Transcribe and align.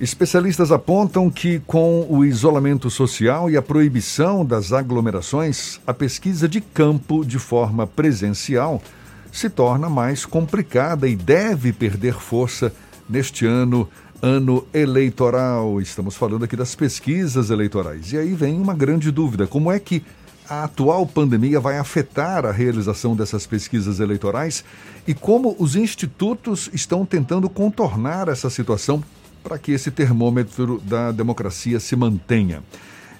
Especialistas 0.00 0.72
apontam 0.72 1.30
que, 1.30 1.60
com 1.60 2.06
o 2.08 2.24
isolamento 2.24 2.90
social 2.90 3.48
e 3.48 3.56
a 3.56 3.62
proibição 3.62 4.44
das 4.44 4.72
aglomerações, 4.72 5.80
a 5.86 5.94
pesquisa 5.94 6.48
de 6.48 6.60
campo 6.60 7.24
de 7.24 7.38
forma 7.38 7.86
presencial 7.86 8.82
se 9.30 9.48
torna 9.48 9.88
mais 9.88 10.26
complicada 10.26 11.08
e 11.08 11.14
deve 11.14 11.72
perder 11.72 12.14
força 12.14 12.72
neste 13.08 13.46
ano, 13.46 13.88
ano 14.20 14.66
eleitoral. 14.74 15.80
Estamos 15.80 16.16
falando 16.16 16.44
aqui 16.44 16.56
das 16.56 16.74
pesquisas 16.74 17.50
eleitorais. 17.50 18.12
E 18.12 18.18
aí 18.18 18.34
vem 18.34 18.60
uma 18.60 18.74
grande 18.74 19.10
dúvida: 19.10 19.46
como 19.46 19.70
é 19.70 19.78
que 19.78 20.02
a 20.48 20.64
atual 20.64 21.06
pandemia 21.06 21.60
vai 21.60 21.78
afetar 21.78 22.44
a 22.44 22.50
realização 22.50 23.14
dessas 23.14 23.46
pesquisas 23.46 24.00
eleitorais 24.00 24.64
e 25.06 25.14
como 25.14 25.54
os 25.58 25.76
institutos 25.76 26.68
estão 26.72 27.06
tentando 27.06 27.48
contornar 27.48 28.28
essa 28.28 28.50
situação 28.50 29.02
para 29.42 29.58
que 29.58 29.72
esse 29.72 29.90
termômetro 29.90 30.80
da 30.84 31.10
democracia 31.10 31.80
se 31.80 31.96
mantenha. 31.96 32.62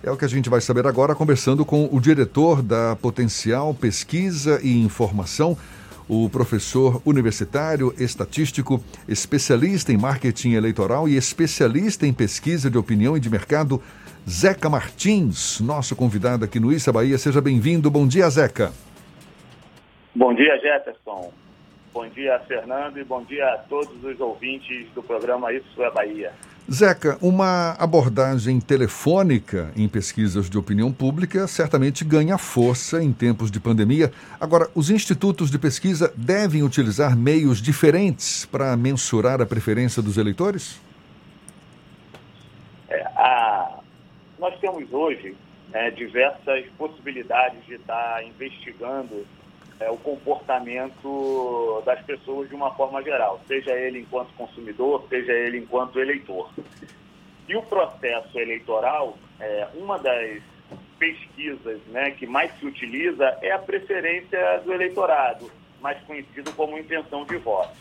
É 0.02 0.10
o 0.10 0.16
que 0.16 0.24
a 0.24 0.28
gente 0.28 0.50
vai 0.50 0.60
saber 0.60 0.86
agora, 0.86 1.14
conversando 1.14 1.64
com 1.64 1.88
o 1.90 2.00
diretor 2.00 2.62
da 2.62 2.96
Potencial 2.96 3.72
Pesquisa 3.72 4.60
e 4.62 4.82
Informação, 4.82 5.56
o 6.08 6.28
professor 6.28 7.00
universitário, 7.04 7.94
estatístico, 7.96 8.82
especialista 9.08 9.92
em 9.92 9.96
marketing 9.96 10.52
eleitoral 10.52 11.08
e 11.08 11.16
especialista 11.16 12.06
em 12.06 12.12
pesquisa 12.12 12.68
de 12.68 12.76
opinião 12.76 13.16
e 13.16 13.20
de 13.20 13.30
mercado, 13.30 13.80
Zeca 14.28 14.68
Martins, 14.68 15.60
nosso 15.60 15.94
convidado 15.94 16.44
aqui 16.44 16.58
no 16.58 16.72
Issa 16.72 16.92
Bahia. 16.92 17.16
Seja 17.16 17.40
bem-vindo. 17.40 17.90
Bom 17.90 18.06
dia, 18.06 18.28
Zeca. 18.28 18.72
Bom 20.14 20.34
dia, 20.34 20.58
Jefferson. 20.58 21.32
Bom 21.92 22.08
dia, 22.08 22.40
Fernando, 22.48 22.98
e 22.98 23.04
bom 23.04 23.22
dia 23.22 23.46
a 23.52 23.58
todos 23.58 24.02
os 24.02 24.18
ouvintes 24.18 24.88
do 24.94 25.02
programa 25.02 25.52
Isso 25.52 25.82
é 25.82 25.90
Bahia. 25.90 26.32
Zeca, 26.70 27.18
uma 27.20 27.72
abordagem 27.72 28.58
telefônica 28.60 29.70
em 29.76 29.86
pesquisas 29.86 30.48
de 30.48 30.56
opinião 30.56 30.90
pública 30.90 31.46
certamente 31.46 32.02
ganha 32.02 32.38
força 32.38 33.02
em 33.02 33.12
tempos 33.12 33.50
de 33.50 33.60
pandemia. 33.60 34.10
Agora, 34.40 34.70
os 34.74 34.88
institutos 34.88 35.50
de 35.50 35.58
pesquisa 35.58 36.10
devem 36.16 36.62
utilizar 36.62 37.14
meios 37.14 37.60
diferentes 37.60 38.46
para 38.46 38.74
mensurar 38.74 39.42
a 39.42 39.46
preferência 39.46 40.00
dos 40.00 40.16
eleitores? 40.16 40.80
É, 42.88 43.02
a... 43.16 43.80
Nós 44.38 44.58
temos 44.60 44.90
hoje 44.90 45.36
é, 45.74 45.90
diversas 45.90 46.64
possibilidades 46.78 47.62
de 47.66 47.74
estar 47.74 48.24
investigando 48.24 49.26
é, 49.82 49.90
o 49.90 49.96
comportamento 49.96 51.82
das 51.84 52.00
pessoas 52.02 52.48
de 52.48 52.54
uma 52.54 52.74
forma 52.74 53.02
geral, 53.02 53.40
seja 53.46 53.72
ele 53.72 54.00
enquanto 54.00 54.32
consumidor, 54.34 55.04
seja 55.08 55.32
ele 55.32 55.58
enquanto 55.58 56.00
eleitor. 56.00 56.50
E 57.48 57.56
o 57.56 57.62
processo 57.62 58.38
eleitoral, 58.38 59.18
é, 59.40 59.68
uma 59.74 59.98
das 59.98 60.40
pesquisas 60.98 61.80
né, 61.88 62.12
que 62.12 62.26
mais 62.26 62.52
se 62.58 62.66
utiliza 62.66 63.36
é 63.42 63.50
a 63.50 63.58
preferência 63.58 64.58
do 64.64 64.72
eleitorado, 64.72 65.50
mais 65.80 66.00
conhecido 66.04 66.52
como 66.52 66.78
intenção 66.78 67.24
de 67.24 67.36
voto. 67.38 67.76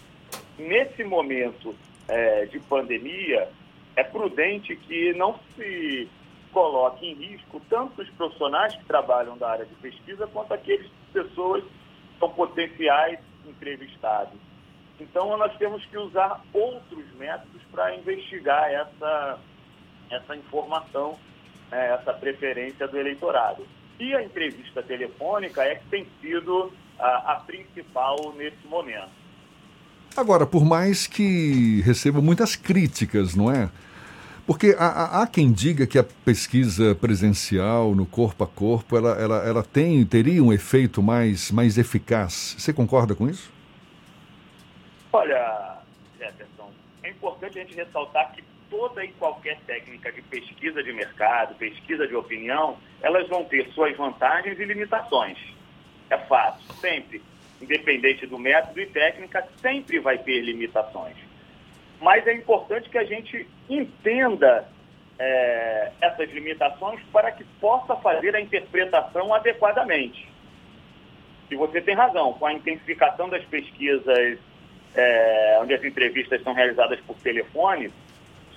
Nesse 0.57 1.03
momento 1.03 1.75
é, 2.07 2.45
de 2.45 2.59
pandemia, 2.59 3.47
é 3.95 4.03
prudente 4.03 4.75
que 4.75 5.13
não 5.13 5.39
se 5.55 6.09
coloque 6.51 7.05
em 7.05 7.13
risco 7.13 7.61
tanto 7.69 8.01
os 8.01 8.09
profissionais 8.11 8.75
que 8.75 8.85
trabalham 8.85 9.37
da 9.37 9.51
área 9.51 9.65
de 9.65 9.75
pesquisa 9.75 10.27
quanto 10.27 10.53
aqueles 10.53 10.89
pessoas 11.13 11.63
são 12.21 12.29
potenciais 12.29 13.19
entrevistados. 13.45 14.39
Então, 14.99 15.35
nós 15.35 15.57
temos 15.57 15.83
que 15.87 15.97
usar 15.97 16.41
outros 16.53 17.03
métodos 17.17 17.61
para 17.71 17.95
investigar 17.95 18.69
essa, 18.71 19.39
essa 20.11 20.35
informação, 20.35 21.17
né, 21.71 21.95
essa 21.99 22.13
preferência 22.13 22.87
do 22.87 22.97
eleitorado. 22.99 23.65
E 23.99 24.15
a 24.15 24.23
entrevista 24.23 24.83
telefônica 24.83 25.63
é 25.63 25.75
que 25.75 25.85
tem 25.87 26.07
sido 26.21 26.71
a, 26.99 27.33
a 27.33 27.35
principal 27.37 28.33
nesse 28.37 28.65
momento. 28.67 29.09
Agora, 30.15 30.45
por 30.45 30.63
mais 30.63 31.07
que 31.07 31.81
receba 31.81 32.21
muitas 32.21 32.55
críticas, 32.55 33.35
não 33.35 33.51
é? 33.51 33.71
Porque 34.45 34.75
há, 34.77 35.21
há, 35.21 35.27
quem 35.27 35.51
diga 35.51 35.85
que 35.85 35.99
a 35.99 36.03
pesquisa 36.03 36.95
presencial, 36.95 37.93
no 37.93 38.05
corpo 38.05 38.43
a 38.43 38.47
corpo, 38.47 38.97
ela, 38.97 39.11
ela, 39.11 39.47
ela 39.47 39.63
tem, 39.63 40.03
teria 40.05 40.43
um 40.43 40.51
efeito 40.51 41.01
mais, 41.01 41.51
mais 41.51 41.77
eficaz. 41.77 42.55
Você 42.57 42.73
concorda 42.73 43.13
com 43.13 43.29
isso? 43.29 43.51
Olha, 45.13 45.77
Jefferson, 46.17 46.71
é 47.03 47.09
importante 47.09 47.59
a 47.59 47.63
gente 47.63 47.75
ressaltar 47.75 48.31
que 48.31 48.43
toda 48.69 49.03
e 49.03 49.09
qualquer 49.13 49.59
técnica 49.67 50.11
de 50.11 50.21
pesquisa 50.23 50.81
de 50.81 50.91
mercado, 50.91 51.55
pesquisa 51.55 52.07
de 52.07 52.15
opinião, 52.15 52.77
elas 53.01 53.27
vão 53.27 53.43
ter 53.43 53.69
suas 53.73 53.95
vantagens 53.95 54.59
e 54.59 54.65
limitações. 54.65 55.37
É 56.09 56.17
fato, 56.17 56.61
sempre. 56.75 57.21
Independente 57.61 58.25
do 58.25 58.39
método 58.39 58.79
e 58.81 58.87
técnica, 58.87 59.47
sempre 59.61 59.99
vai 59.99 60.17
ter 60.17 60.41
limitações 60.41 61.30
mas 62.01 62.25
é 62.25 62.33
importante 62.33 62.89
que 62.89 62.97
a 62.97 63.03
gente 63.03 63.47
entenda 63.69 64.67
é, 65.19 65.91
essas 66.01 66.31
limitações 66.31 66.99
para 67.13 67.31
que 67.31 67.43
possa 67.61 67.95
fazer 67.97 68.35
a 68.35 68.41
interpretação 68.41 69.31
adequadamente. 69.31 70.27
E 71.51 71.55
você 71.55 71.79
tem 71.79 71.93
razão, 71.93 72.33
com 72.33 72.45
a 72.47 72.53
intensificação 72.53 73.29
das 73.29 73.45
pesquisas, 73.45 74.39
é, 74.95 75.59
onde 75.61 75.75
as 75.75 75.83
entrevistas 75.83 76.41
são 76.41 76.53
realizadas 76.53 76.99
por 77.01 77.15
telefone, 77.17 77.93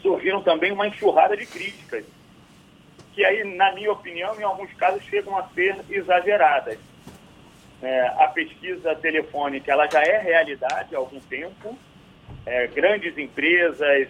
surgiram 0.01 0.43
também 0.43 0.73
uma 0.73 0.89
enxurrada 0.89 1.37
de 1.37 1.45
críticas, 1.45 2.05
que 3.13 3.25
aí, 3.25 3.45
na 3.45 3.73
minha 3.73 3.93
opinião, 3.93 4.35
em 4.41 4.43
alguns 4.43 4.73
casos 4.75 5.05
chegam 5.05 5.37
a 5.37 5.47
ser 5.49 5.77
exageradas. 5.91 6.79
É, 7.83 8.07
a 8.19 8.29
pesquisa 8.29 8.95
telefônica 8.97 9.71
ela 9.71 9.87
já 9.87 10.03
é 10.03 10.19
realidade 10.19 10.95
há 10.95 10.99
algum 10.99 11.21
tempo, 11.21 11.77
é, 12.47 12.67
grandes 12.69 13.17
empresas 13.17 14.09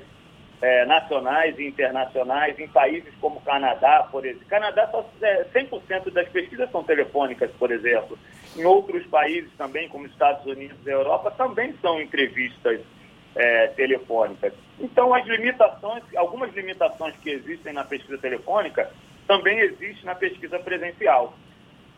é, 0.60 0.84
nacionais 0.86 1.58
e 1.58 1.66
internacionais 1.66 2.58
em 2.58 2.68
países 2.68 3.12
como 3.20 3.40
Canadá, 3.42 4.08
por 4.10 4.24
exemplo. 4.24 4.46
Canadá, 4.48 4.88
só, 4.90 5.06
é, 5.20 5.44
100% 5.52 6.10
das 6.10 6.28
pesquisas 6.28 6.70
são 6.70 6.82
telefônicas, 6.82 7.50
por 7.52 7.70
exemplo. 7.70 8.18
Em 8.56 8.64
outros 8.64 9.04
países 9.06 9.50
também, 9.58 9.88
como 9.88 10.06
Estados 10.06 10.46
Unidos 10.46 10.78
e 10.86 10.90
Europa, 10.90 11.30
também 11.32 11.74
são 11.82 12.00
entrevistas 12.00 12.80
é, 13.36 13.66
telefônicas. 13.68 14.52
Então, 14.78 15.12
as 15.12 15.26
limitações, 15.26 16.02
algumas 16.16 16.54
limitações 16.54 17.14
que 17.16 17.30
existem 17.30 17.72
na 17.72 17.84
pesquisa 17.84 18.18
telefônica, 18.18 18.90
também 19.26 19.58
existem 19.58 20.04
na 20.04 20.14
pesquisa 20.14 20.58
presencial. 20.58 21.34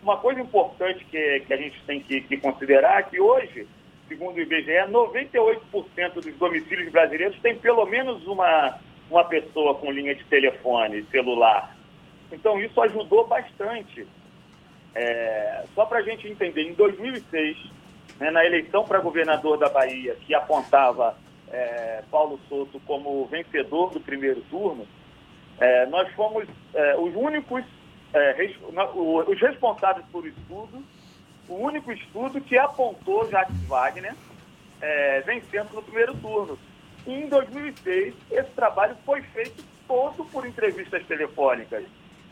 Uma 0.03 0.17
coisa 0.19 0.41
importante 0.41 1.05
que, 1.05 1.41
que 1.41 1.53
a 1.53 1.57
gente 1.57 1.81
tem 1.85 2.01
que, 2.01 2.21
que 2.23 2.37
considerar 2.37 3.01
é 3.01 3.03
que 3.03 3.21
hoje 3.21 3.67
segundo 4.09 4.37
o 4.37 4.41
IBGE, 4.41 4.73
98% 4.91 6.15
dos 6.15 6.35
domicílios 6.37 6.91
brasileiros 6.91 7.39
têm 7.41 7.57
pelo 7.57 7.85
menos 7.87 8.27
uma, 8.27 8.79
uma 9.11 9.25
pessoa 9.25 9.75
com 9.75 9.91
linha 9.91 10.15
de 10.15 10.25
telefone 10.25 11.05
celular. 11.11 11.77
Então, 12.33 12.61
isso 12.61 12.81
ajudou 12.81 13.27
bastante. 13.27 14.07
É, 14.95 15.65
só 15.75 15.85
para 15.85 15.99
a 15.99 16.03
gente 16.03 16.27
entender, 16.27 16.63
em 16.63 16.75
2006, 16.75 17.57
né, 18.19 18.31
na 18.31 18.45
eleição 18.45 18.85
para 18.85 18.99
governador 19.01 19.59
da 19.59 19.69
Bahia, 19.69 20.17
que 20.27 20.35
apontava 20.35 21.17
é, 21.51 22.03
Paulo 22.11 22.41
Souto 22.49 22.81
como 22.87 23.27
vencedor 23.27 23.91
do 23.91 24.01
primeiro 24.01 24.41
turno, 24.51 24.87
é, 25.59 25.87
nós 25.87 26.11
fomos 26.15 26.47
é, 26.75 26.97
os 26.97 27.15
únicos, 27.15 27.65
é, 28.13 28.33
res, 28.33 28.57
os 29.27 29.41
responsáveis 29.41 30.07
por 30.11 30.27
estudo 30.27 30.83
o 31.49 31.55
único 31.55 31.93
estudo 31.93 32.41
que 32.41 32.59
apontou 32.59 33.29
Jacques 33.31 33.61
Wagner 33.67 34.15
é, 34.81 35.21
vencendo 35.21 35.73
no 35.73 35.83
primeiro 35.83 36.15
turno. 36.17 36.59
E 37.07 37.13
em 37.13 37.29
2006, 37.29 38.15
esse 38.31 38.51
trabalho 38.51 38.97
foi 39.05 39.23
feito 39.23 39.65
todo 39.87 40.25
por 40.27 40.47
entrevistas 40.47 41.05
telefônicas, 41.07 41.85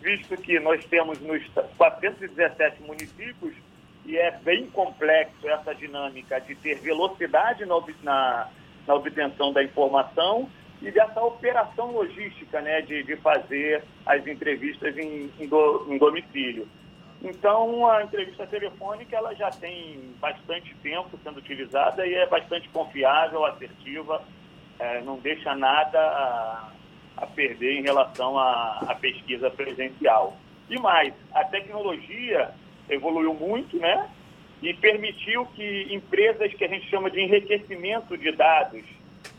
visto 0.03 0.37
que 0.37 0.59
nós 0.59 0.85
temos 0.87 1.21
nos 1.21 1.43
417 1.77 2.83
municípios 2.83 3.55
e 4.05 4.19
é 4.19 4.33
bem 4.33 4.67
complexo 4.67 5.49
essa 5.49 5.75
dinâmica 5.75 6.41
de 6.41 6.55
ter 6.57 6.79
velocidade 6.81 7.65
na, 7.65 7.77
na, 8.03 8.49
na 8.87 8.95
obtenção 8.95 9.53
da 9.53 9.63
informação 9.63 10.49
e 10.83 10.91
dessa 10.91 11.23
operação 11.23 11.93
logística 11.93 12.61
né, 12.61 12.83
de, 12.83 13.03
de 13.05 13.17
fazer 13.17 13.83
as 14.05 14.27
entrevistas 14.27 14.97
em, 14.99 15.31
em, 15.41 15.47
do, 15.47 15.87
em 15.89 15.97
domicílio. 15.97 16.69
Então, 17.25 17.87
a 17.91 18.05
entrevista 18.05 18.47
telefônica 18.47 19.17
ela 19.17 19.35
já 19.35 19.51
tem 19.51 20.15
bastante 20.21 20.75
tempo 20.83 21.19
sendo 21.25 21.39
utilizada 21.39 22.07
e 22.07 22.13
é 22.13 22.27
bastante 22.27 22.69
confiável, 22.69 23.47
assertiva, 23.47 24.23
é, 24.79 25.01
não 25.01 25.19
deixa 25.19 25.55
nada 25.57 25.99
a, 25.99 26.73
a 27.17 27.27
perder 27.27 27.79
em 27.79 27.83
relação 27.83 28.39
à, 28.39 28.95
pesquisa 29.01 29.51
presencial. 29.51 30.37
E 30.69 30.79
mais, 30.79 31.15
a 31.33 31.45
tecnologia 31.45 32.51
evoluiu 32.91 33.33
muito, 33.33 33.79
né? 33.79 34.11
E 34.63 34.75
permitiu 34.75 35.47
que 35.47 35.95
empresas 35.95 36.53
que 36.53 36.65
a 36.65 36.69
gente 36.69 36.89
chama 36.91 37.11
de 37.11 37.21
enriquecimento 37.21 38.19
de 38.19 38.33
dados 38.33 38.85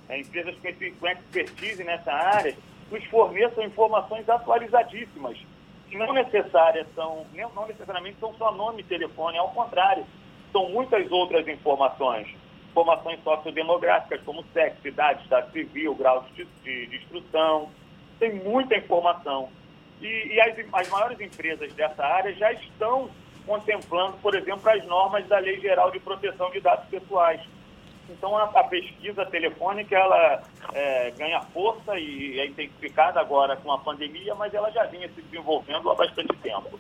é, 0.10 0.20
empresas 0.20 0.56
com 0.60 1.08
expertise 1.08 1.84
nessa 1.84 2.12
área, 2.12 2.56
nos 2.92 3.04
forneçam 3.06 3.64
informações 3.64 4.28
atualizadíssimas, 4.30 5.38
que 5.90 5.98
não, 5.98 6.14
necessárias 6.14 6.88
são, 6.96 7.26
não 7.54 7.68
necessariamente 7.68 8.18
são 8.20 8.34
só 8.36 8.52
nome 8.52 8.82
e 8.82 8.86
telefone, 8.86 9.38
ao 9.38 9.50
contrário, 9.50 10.06
são 10.52 10.70
muitas 10.70 11.12
outras 11.12 11.48
informações. 11.48 12.28
Informações 12.72 13.24
sociodemográficas, 13.24 14.22
como 14.24 14.44
sexo, 14.54 14.88
idade, 14.88 15.24
estado 15.24 15.52
civil, 15.52 15.96
grau 15.96 16.26
de, 16.36 16.46
de, 16.64 16.88
de 16.88 16.98
instrução, 16.98 17.70
tem 18.20 18.34
muita 18.34 18.76
informação. 18.76 19.50
E, 20.02 20.34
e 20.34 20.42
as, 20.42 20.58
as 20.74 20.90
maiores 20.90 21.20
empresas 21.20 21.72
dessa 21.74 22.04
área 22.04 22.34
já 22.34 22.52
estão 22.52 23.10
contemplando, 23.46 24.18
por 24.18 24.36
exemplo, 24.36 24.70
as 24.70 24.84
normas 24.86 25.26
da 25.28 25.38
Lei 25.38 25.60
Geral 25.60 25.92
de 25.92 26.00
Proteção 26.00 26.50
de 26.52 26.60
Dados 26.60 26.86
Pessoais. 26.90 27.42
Então, 28.10 28.38
a, 28.38 28.44
a 28.44 28.64
pesquisa 28.64 29.26
telefônica, 29.26 29.96
ela 29.96 30.44
é, 30.74 31.12
ganha 31.12 31.42
força 31.54 31.98
e 31.98 32.40
é 32.40 32.48
intensificada 32.48 33.20
agora 33.20 33.56
com 33.58 33.72
a 33.72 33.78
pandemia, 33.78 34.36
mas 34.36 34.54
ela 34.54 34.70
já 34.72 34.84
vinha 34.86 35.10
se 35.10 35.22
desenvolvendo 35.22 35.90
há 35.90 35.96
bastante 35.96 36.36
tempo. 36.38 36.80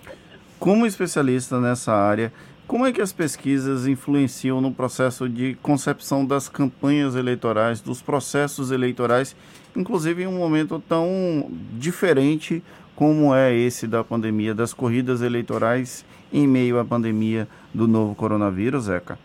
Como 0.60 0.86
especialista 0.86 1.60
nessa 1.60 1.94
área, 1.94 2.32
como 2.68 2.86
é 2.88 2.92
que 2.92 3.02
as 3.02 3.14
pesquisas 3.14 3.86
influenciam 3.86 4.60
no 4.60 4.72
processo 4.72 5.30
de 5.30 5.56
concepção 5.62 6.26
das 6.26 6.50
campanhas 6.50 7.16
eleitorais, 7.16 7.80
dos 7.80 8.02
processos 8.02 8.72
eleitorais, 8.72 9.36
inclusive 9.76 10.24
em 10.24 10.28
um 10.28 10.38
momento 10.40 10.80
tão 10.80 11.48
diferente 11.74 12.64
como 12.96 13.36
é 13.36 13.54
esse 13.54 13.86
da 13.86 14.04
pandemia, 14.04 14.56
das 14.56 14.74
corridas 14.74 15.22
eleitorais 15.22 16.06
em 16.34 16.48
meio 16.48 16.80
à 16.80 16.86
pandemia 16.86 17.48
do 17.74 17.88
novo 17.88 18.16
coronavírus, 18.16 18.86
Zeca? 18.86 19.20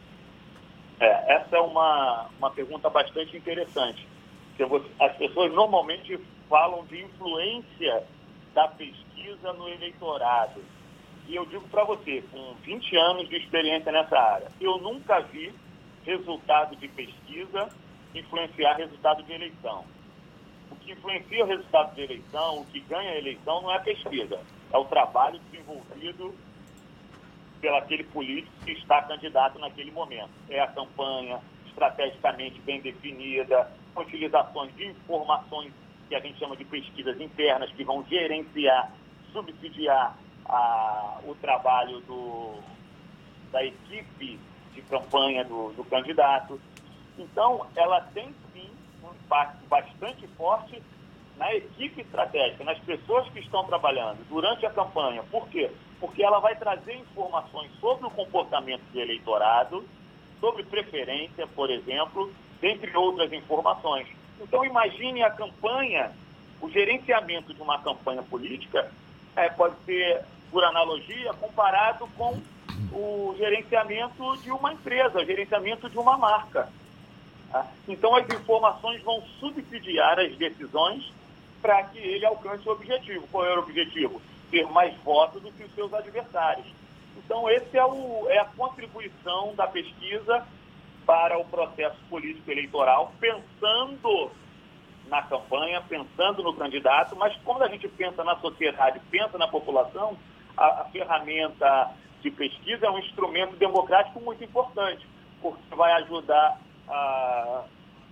Uma, 1.70 2.26
uma 2.36 2.50
pergunta 2.50 2.90
bastante 2.90 3.36
interessante. 3.36 4.06
As 4.98 5.16
pessoas 5.16 5.52
normalmente 5.52 6.18
falam 6.48 6.84
de 6.86 7.00
influência 7.00 8.02
da 8.52 8.66
pesquisa 8.68 9.52
no 9.52 9.68
eleitorado. 9.68 10.60
E 11.28 11.36
eu 11.36 11.46
digo 11.46 11.66
para 11.68 11.84
você, 11.84 12.22
com 12.32 12.54
20 12.62 12.96
anos 12.96 13.28
de 13.28 13.36
experiência 13.36 13.92
nessa 13.92 14.18
área, 14.18 14.48
eu 14.60 14.78
nunca 14.78 15.20
vi 15.20 15.54
resultado 16.04 16.74
de 16.74 16.88
pesquisa 16.88 17.68
influenciar 18.12 18.74
resultado 18.74 19.22
de 19.22 19.32
eleição. 19.32 19.84
O 20.72 20.76
que 20.76 20.90
influencia 20.92 21.44
o 21.44 21.46
resultado 21.46 21.94
de 21.94 22.02
eleição, 22.02 22.58
o 22.58 22.66
que 22.66 22.80
ganha 22.80 23.12
a 23.12 23.18
eleição, 23.18 23.62
não 23.62 23.70
é 23.70 23.76
a 23.76 23.80
pesquisa, 23.80 24.40
é 24.72 24.76
o 24.76 24.84
trabalho 24.86 25.38
desenvolvido 25.50 26.34
pelo 27.60 27.76
aquele 27.76 28.04
político 28.04 28.52
que 28.64 28.72
está 28.72 29.02
candidato 29.02 29.58
naquele 29.58 29.92
momento. 29.92 30.30
É 30.48 30.60
a 30.60 30.66
campanha 30.66 31.40
estrategicamente 31.70 32.60
bem 32.60 32.80
definida, 32.80 33.70
com 33.94 34.02
utilizações 34.02 34.74
de 34.76 34.86
informações 34.86 35.72
que 36.08 36.14
a 36.14 36.20
gente 36.20 36.38
chama 36.38 36.56
de 36.56 36.64
pesquisas 36.64 37.20
internas, 37.20 37.70
que 37.72 37.84
vão 37.84 38.04
gerenciar, 38.04 38.92
subsidiar 39.32 40.16
a, 40.44 41.20
o 41.24 41.34
trabalho 41.36 42.00
do, 42.00 42.58
da 43.52 43.64
equipe 43.64 44.38
de 44.74 44.82
campanha 44.82 45.44
do, 45.44 45.72
do 45.72 45.84
candidato. 45.84 46.60
Então, 47.18 47.66
ela 47.76 48.00
tem 48.12 48.34
sim 48.52 48.68
um 49.04 49.10
impacto 49.24 49.66
bastante 49.68 50.26
forte 50.28 50.82
na 51.36 51.54
equipe 51.54 52.02
estratégica, 52.02 52.64
nas 52.64 52.78
pessoas 52.80 53.28
que 53.30 53.40
estão 53.40 53.64
trabalhando 53.64 54.18
durante 54.28 54.66
a 54.66 54.70
campanha. 54.70 55.22
Por 55.30 55.48
quê? 55.48 55.70
Porque 55.98 56.22
ela 56.22 56.38
vai 56.38 56.54
trazer 56.56 56.94
informações 56.96 57.70
sobre 57.80 58.06
o 58.06 58.10
comportamento 58.10 58.82
do 58.92 59.00
eleitorado, 59.00 59.84
sobre 60.40 60.62
preferência, 60.64 61.46
por 61.48 61.70
exemplo, 61.70 62.32
dentre 62.60 62.96
outras 62.96 63.32
informações. 63.32 64.08
Então, 64.40 64.64
imagine 64.64 65.22
a 65.22 65.30
campanha, 65.30 66.12
o 66.60 66.70
gerenciamento 66.70 67.52
de 67.52 67.60
uma 67.60 67.78
campanha 67.78 68.22
política 68.22 68.90
é, 69.36 69.48
pode 69.50 69.76
ser, 69.84 70.24
por 70.50 70.64
analogia, 70.64 71.32
comparado 71.34 72.08
com 72.16 72.40
o 72.92 73.34
gerenciamento 73.36 74.36
de 74.38 74.50
uma 74.50 74.72
empresa, 74.72 75.20
o 75.20 75.24
gerenciamento 75.24 75.88
de 75.88 75.98
uma 75.98 76.16
marca. 76.16 76.68
Tá? 77.52 77.66
Então, 77.86 78.16
as 78.16 78.28
informações 78.28 79.02
vão 79.02 79.22
subsidiar 79.38 80.18
as 80.18 80.34
decisões 80.36 81.12
para 81.60 81.82
que 81.84 81.98
ele 81.98 82.24
alcance 82.24 82.66
o 82.68 82.72
objetivo. 82.72 83.26
Qual 83.30 83.44
era 83.44 83.60
o 83.60 83.62
objetivo? 83.62 84.20
Ter 84.50 84.66
mais 84.66 84.94
votos 85.02 85.42
do 85.42 85.52
que 85.52 85.64
os 85.64 85.74
seus 85.74 85.92
adversários. 85.92 86.66
Então, 87.16 87.48
esse 87.50 87.76
é, 87.76 87.84
o, 87.84 88.26
é 88.28 88.38
a 88.38 88.44
contribuição 88.44 89.54
da 89.54 89.66
pesquisa 89.66 90.46
para 91.06 91.38
o 91.38 91.44
processo 91.44 91.96
político 92.08 92.50
eleitoral, 92.50 93.12
pensando 93.20 94.30
na 95.08 95.22
campanha, 95.22 95.82
pensando 95.88 96.42
no 96.42 96.54
candidato, 96.54 97.16
mas 97.16 97.36
quando 97.44 97.62
a 97.62 97.68
gente 97.68 97.88
pensa 97.88 98.22
na 98.22 98.36
sociedade, 98.36 99.00
pensa 99.10 99.36
na 99.36 99.48
população, 99.48 100.16
a, 100.56 100.82
a 100.82 100.84
ferramenta 100.86 101.90
de 102.22 102.30
pesquisa 102.30 102.86
é 102.86 102.90
um 102.90 102.98
instrumento 102.98 103.56
democrático 103.56 104.20
muito 104.20 104.44
importante, 104.44 105.06
porque 105.42 105.74
vai 105.74 105.92
ajudar 106.02 106.60
a, 106.88 107.64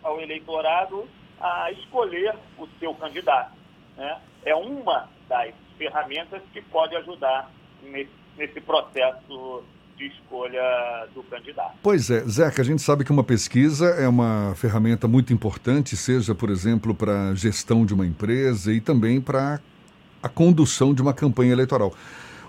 ao 0.03 0.21
eleitorado 0.21 1.09
a 1.41 1.71
escolher 1.73 2.35
o 2.59 2.67
seu 2.79 2.95
candidato. 2.95 3.53
Né? 3.97 4.21
É 4.45 4.55
uma 4.55 5.09
das 5.29 5.55
ferramentas 5.77 6.43
que 6.53 6.61
pode 6.63 6.97
ajudar 6.97 7.51
nesse, 7.83 8.18
nesse 8.39 8.61
processo 8.61 9.63
de 9.99 10.07
escolha 10.07 11.09
do 11.13 11.23
candidato. 11.25 11.73
Pois 11.83 12.09
é, 12.09 12.21
Zeca, 12.21 12.63
a 12.63 12.65
gente 12.65 12.81
sabe 12.81 13.05
que 13.05 13.11
uma 13.11 13.25
pesquisa 13.25 13.87
é 13.87 14.07
uma 14.07 14.55
ferramenta 14.55 15.09
muito 15.09 15.33
importante, 15.33 15.97
seja, 15.97 16.35
por 16.35 16.51
exemplo, 16.51 16.95
para 16.95 17.31
a 17.31 17.35
gestão 17.35 17.85
de 17.85 17.93
uma 17.93 18.07
empresa 18.07 18.73
e 18.73 18.81
também 18.81 19.21
para 19.21 19.61
a 20.23 20.29
condução 20.29 20.95
de 20.95 21.03
uma 21.03 21.13
campanha 21.13 21.53
eleitoral. 21.53 21.93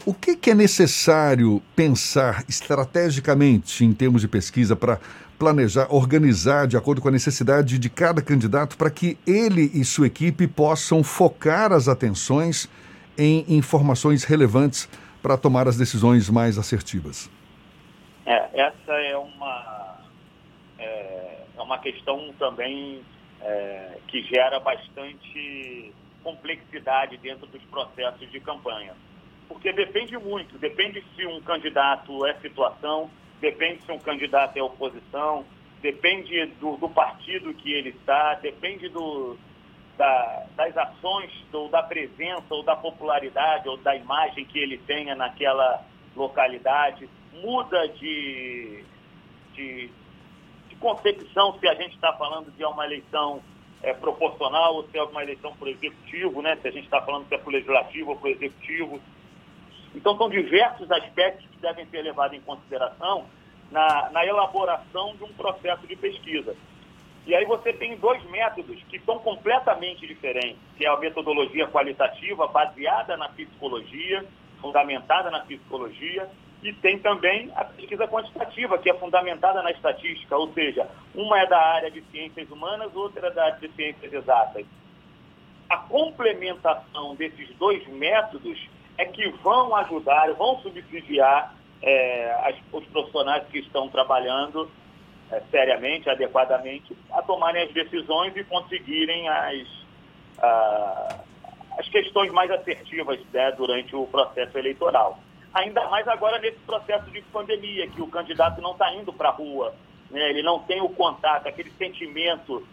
O 0.06 0.13
que, 0.13 0.36
que 0.36 0.51
é 0.51 0.56
necessário 0.56 1.62
pensar 1.75 2.45
estrategicamente 2.47 3.83
em 3.83 3.92
termos 3.92 4.21
de 4.21 4.27
pesquisa 4.27 4.75
para 4.75 5.00
planejar, 5.38 5.88
organizar 5.89 6.68
de 6.68 6.77
acordo 6.77 7.01
com 7.01 7.07
a 7.07 7.12
necessidade 7.12 7.80
de 7.80 7.89
cada 7.89 8.21
candidato 8.21 8.77
para 8.77 8.89
que 8.89 9.18
ele 9.25 9.71
e 9.74 9.83
sua 9.83 10.07
equipe 10.07 10.47
possam 10.47 11.03
focar 11.03 11.71
as 11.71 11.88
atenções 11.88 12.69
em 13.18 13.45
informações 13.47 14.24
relevantes 14.24 14.88
para 15.21 15.38
tomar 15.38 15.68
as 15.68 15.77
decisões 15.77 16.30
mais 16.30 16.57
assertivas? 16.57 17.30
É, 18.25 18.62
essa 18.62 18.94
é 18.94 19.18
uma, 19.18 19.98
é, 20.77 21.44
é 21.57 21.62
uma 21.62 21.80
questão 21.80 22.33
também 22.38 23.01
é, 23.42 23.98
que 24.07 24.21
gera 24.24 24.60
bastante 24.60 25.94
complexidade 26.24 27.18
dentro 27.18 27.47
dos 27.47 27.61
processos 27.64 28.30
de 28.31 28.40
campanha. 28.40 28.94
Porque 29.47 29.73
depende 29.73 30.18
muito, 30.18 30.57
depende 30.57 31.04
se 31.16 31.26
um 31.26 31.42
candidato 31.42 32.26
é 32.28 32.35
situação, 32.35 33.09
depende 33.42 33.83
se 33.83 33.92
um 33.92 33.99
candidato 33.99 34.57
é 34.57 34.61
oposição, 34.61 35.45
depende 35.81 36.45
do, 36.59 36.78
do 36.78 36.90
partido 36.90 37.54
que 37.54 37.73
ele 37.73 37.90
está, 37.90 38.35
depende 38.35 38.90
do, 38.90 39.38
da, 39.99 40.45
das 40.56 40.77
ações, 40.77 41.29
ou 41.51 41.68
da 41.68 41.83
presença, 41.83 42.45
ou 42.49 42.63
da 42.63 42.73
popularidade, 42.73 43.68
ou 43.68 43.75
da 43.75 43.94
imagem 43.97 44.45
que 44.45 44.57
ele 44.57 44.77
tenha 44.77 45.13
naquela 45.13 45.83
localidade, 46.15 47.09
muda 47.33 47.85
de, 47.89 48.81
de, 49.53 49.91
de 50.69 50.75
concepção 50.77 51.59
se 51.59 51.68
a 51.68 51.73
gente 51.73 51.95
está 51.95 52.13
falando 52.13 52.49
de 52.49 52.63
uma 52.63 52.85
eleição 52.85 53.41
é, 53.83 53.94
proporcional 53.94 54.75
ou 54.75 54.87
se 54.87 54.97
é 54.97 55.03
uma 55.03 55.21
eleição 55.21 55.53
por 55.57 55.68
executivo, 55.68 56.41
né? 56.41 56.56
se 56.56 56.69
a 56.69 56.71
gente 56.71 56.85
está 56.85 57.01
falando 57.01 57.27
se 57.27 57.35
é 57.35 57.37
por 57.37 57.51
legislativo 57.51 58.11
ou 58.11 58.15
por 58.15 58.29
executivo. 58.29 59.01
Então, 59.94 60.18
são 60.18 60.29
diversos 60.29 60.89
aspectos 60.89 61.45
que 61.51 61.57
devem 61.57 61.85
ser 61.87 62.03
levados 62.03 62.37
em 62.37 62.41
consideração 62.41 63.25
na, 63.69 64.09
na 64.11 64.25
elaboração 64.25 65.13
de 65.18 65.25
um 65.25 65.33
processo 65.33 65.85
de 65.85 65.95
pesquisa. 65.97 66.56
E 67.26 67.35
aí 67.35 67.45
você 67.45 67.73
tem 67.73 67.95
dois 67.97 68.23
métodos 68.26 68.81
que 68.90 68.99
são 68.99 69.19
completamente 69.19 70.07
diferentes, 70.07 70.59
que 70.78 70.85
é 70.85 70.90
a 70.90 70.97
metodologia 70.97 71.68
qualitativa 71.68 72.47
baseada 72.47 73.16
na 73.18 73.30
psicologia, 73.30 74.26
fundamentada 74.61 75.30
na 75.30 75.42
psicologia, 75.42 76.30
e 76.61 76.73
tem 76.73 76.99
também 76.99 77.52
a 77.56 77.64
pesquisa 77.64 78.07
quantitativa, 78.07 78.78
que 78.78 78.90
é 78.90 78.94
fundamentada 78.94 79.61
na 79.61 79.71
estatística, 79.71 80.35
ou 80.35 80.52
seja, 80.54 80.90
uma 81.16 81.40
é 81.40 81.45
da 81.45 81.59
área 81.59 81.92
de 81.92 82.02
ciências 82.11 82.49
humanas, 82.49 82.94
outra 82.95 83.28
é 83.28 83.31
da 83.31 83.45
área 83.45 83.59
de 83.59 83.69
ciências 83.76 84.11
exatas. 84.11 84.66
A 85.69 85.78
complementação 85.78 87.16
desses 87.16 87.47
dois 87.56 87.88
métodos 87.88 88.59
é 88.97 89.06
que 89.06 89.30
vão 89.44 89.73
ajudar, 89.78 90.33
vão 90.33 90.59
subsidiar 90.59 91.56
é, 91.81 92.31
as, 92.44 92.56
os 92.73 92.85
profissionais 92.88 93.47
que 93.47 93.59
estão 93.59 93.88
trabalhando 93.88 94.69
é, 95.31 95.42
seriamente, 95.52 96.09
adequadamente, 96.09 96.95
a 97.12 97.21
tomarem 97.21 97.64
as 97.64 97.71
decisões 97.71 98.36
e 98.36 98.44
conseguirem 98.44 99.28
as, 99.30 99.68
a, 100.40 101.19
as 101.78 101.88
questões 101.90 102.31
mais 102.31 102.50
assertivas 102.52 103.19
né, 103.31 103.52
durante 103.52 103.95
o 103.95 104.07
processo 104.07 104.57
eleitoral. 104.57 105.19
Ainda 105.54 105.88
mais 105.90 106.07
agora 106.07 106.40
nesse 106.40 106.59
processo 106.59 107.09
de 107.12 107.21
pandemia, 107.24 107.88
que 107.88 108.02
o 108.02 108.07
candidato 108.07 108.62
não 108.62 108.71
está 108.71 108.94
indo 108.94 109.12
para 109.14 109.30
a 109.30 109.33
rua, 109.33 109.74
né, 110.09 110.30
ele 110.30 110.42
não 110.42 110.59
tem 110.59 110.81
o 110.81 110.90
contato, 110.90 111.48
aquele 111.48 111.71
sentimento 111.71 112.66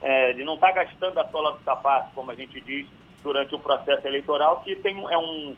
é, 0.00 0.32
de 0.32 0.44
não 0.44 0.54
estar 0.54 0.72
tá 0.72 0.84
gastando 0.84 1.18
a 1.18 1.28
sola 1.28 1.52
do 1.52 1.62
sapato, 1.64 2.10
como 2.14 2.30
a 2.30 2.34
gente 2.34 2.60
diz, 2.60 2.86
durante 3.22 3.54
o 3.54 3.58
processo 3.58 4.06
eleitoral, 4.06 4.60
que 4.60 4.76
tem, 4.76 4.96
é, 5.10 5.18
um, 5.18 5.56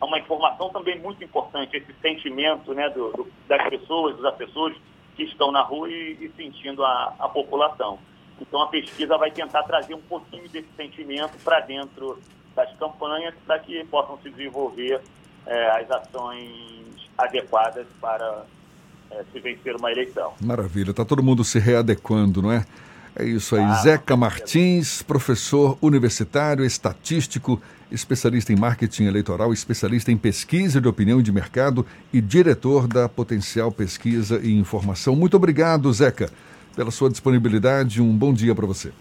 é 0.00 0.04
uma 0.04 0.18
informação 0.18 0.70
também 0.70 0.98
muito 0.98 1.22
importante, 1.22 1.76
esse 1.76 1.92
sentimento 2.00 2.74
né, 2.74 2.88
do, 2.90 3.12
do, 3.12 3.32
das 3.46 3.68
pessoas, 3.68 4.16
dos 4.16 4.24
assessores 4.24 4.76
que 5.20 5.32
estão 5.32 5.52
na 5.52 5.60
rua 5.60 5.90
e, 5.90 6.16
e 6.20 6.32
sentindo 6.34 6.82
a, 6.82 7.14
a 7.18 7.28
população. 7.28 7.98
Então 8.40 8.62
a 8.62 8.68
pesquisa 8.68 9.18
vai 9.18 9.30
tentar 9.30 9.62
trazer 9.64 9.94
um 9.94 10.00
pouquinho 10.00 10.48
desse 10.48 10.68
sentimento 10.76 11.36
para 11.44 11.60
dentro 11.60 12.18
das 12.56 12.74
campanhas 12.76 13.34
para 13.46 13.58
que 13.58 13.84
possam 13.84 14.18
se 14.22 14.30
desenvolver 14.30 15.00
é, 15.46 15.70
as 15.82 15.90
ações 15.90 16.96
adequadas 17.18 17.86
para 18.00 18.44
é, 19.10 19.24
se 19.30 19.40
vencer 19.40 19.76
uma 19.76 19.92
eleição. 19.92 20.32
Maravilha, 20.40 20.90
está 20.90 21.04
todo 21.04 21.22
mundo 21.22 21.44
se 21.44 21.58
readequando, 21.58 22.40
não 22.40 22.50
é? 22.50 22.64
É 23.16 23.24
isso 23.24 23.56
aí. 23.56 23.62
Ah, 23.62 23.74
Zeca 23.74 24.16
Martins, 24.16 25.02
professor 25.02 25.76
universitário, 25.82 26.64
estatístico, 26.64 27.60
especialista 27.90 28.52
em 28.52 28.56
marketing 28.56 29.04
eleitoral, 29.04 29.52
especialista 29.52 30.12
em 30.12 30.16
pesquisa 30.16 30.80
de 30.80 30.88
opinião 30.88 31.20
e 31.20 31.22
de 31.22 31.32
mercado 31.32 31.84
e 32.12 32.20
diretor 32.20 32.86
da 32.86 33.08
Potencial 33.08 33.72
Pesquisa 33.72 34.40
e 34.42 34.56
Informação. 34.56 35.16
Muito 35.16 35.36
obrigado, 35.36 35.92
Zeca, 35.92 36.30
pela 36.76 36.90
sua 36.90 37.10
disponibilidade. 37.10 38.00
Um 38.00 38.16
bom 38.16 38.32
dia 38.32 38.54
para 38.54 38.66
você. 38.66 38.92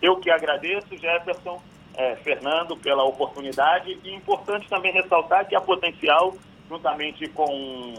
Eu 0.00 0.16
que 0.16 0.30
agradeço, 0.30 0.96
Jefferson, 0.96 1.62
é, 1.94 2.16
Fernando, 2.16 2.74
pela 2.76 3.04
oportunidade. 3.04 3.98
E 4.02 4.14
importante 4.14 4.66
também 4.68 4.92
ressaltar 4.92 5.46
que 5.46 5.54
a 5.54 5.60
Potencial, 5.60 6.34
juntamente 6.70 7.28
com 7.28 7.94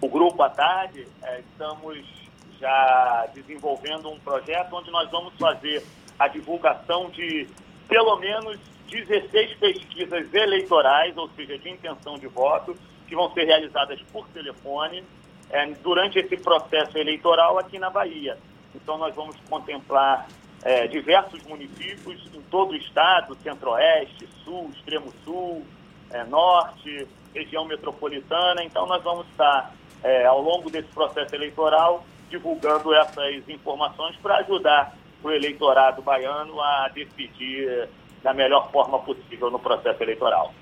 o 0.00 0.08
Grupo 0.08 0.42
à 0.42 0.48
Tarde, 0.48 1.06
é, 1.22 1.40
estamos 1.40 2.23
já 2.60 3.28
desenvolvendo 3.34 4.10
um 4.10 4.18
projeto 4.18 4.74
onde 4.74 4.90
nós 4.90 5.10
vamos 5.10 5.34
fazer 5.38 5.84
a 6.18 6.28
divulgação 6.28 7.10
de 7.10 7.46
pelo 7.88 8.16
menos 8.16 8.58
16 8.88 9.54
pesquisas 9.58 10.32
eleitorais, 10.32 11.16
ou 11.16 11.28
seja, 11.30 11.58
de 11.58 11.68
intenção 11.68 12.18
de 12.18 12.26
voto, 12.26 12.76
que 13.06 13.14
vão 13.14 13.32
ser 13.32 13.44
realizadas 13.44 14.00
por 14.12 14.26
telefone 14.28 15.04
é, 15.50 15.66
durante 15.82 16.18
esse 16.18 16.36
processo 16.36 16.96
eleitoral 16.96 17.58
aqui 17.58 17.78
na 17.78 17.90
Bahia. 17.90 18.38
Então, 18.74 18.98
nós 18.98 19.14
vamos 19.14 19.36
contemplar 19.48 20.26
é, 20.62 20.86
diversos 20.86 21.42
municípios 21.44 22.20
em 22.34 22.40
todo 22.42 22.72
o 22.72 22.76
estado, 22.76 23.36
centro-oeste, 23.36 24.28
sul, 24.44 24.70
extremo 24.74 25.12
sul, 25.24 25.64
é, 26.10 26.24
norte, 26.24 27.06
região 27.34 27.64
metropolitana. 27.64 28.62
Então, 28.64 28.86
nós 28.86 29.02
vamos 29.02 29.26
estar, 29.28 29.72
é, 30.02 30.24
ao 30.24 30.40
longo 30.40 30.70
desse 30.70 30.88
processo 30.88 31.34
eleitoral, 31.34 32.04
divulgando 32.28 32.94
essas 32.94 33.48
informações 33.48 34.16
para 34.16 34.38
ajudar 34.38 34.96
o 35.22 35.30
eleitorado 35.30 36.02
baiano 36.02 36.60
a 36.60 36.88
decidir 36.94 37.88
da 38.22 38.32
melhor 38.32 38.70
forma 38.70 38.98
possível 38.98 39.50
no 39.50 39.58
processo 39.58 40.02
eleitoral. 40.02 40.52